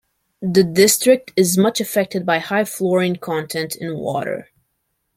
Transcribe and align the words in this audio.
The 0.41 0.63
district 0.63 1.31
is 1.35 1.59
much 1.59 1.79
affected 1.79 2.25
by 2.25 2.39
high 2.39 2.65
fluorine 2.65 3.17
content 3.17 3.75
in 3.75 3.95
water. 3.99 4.49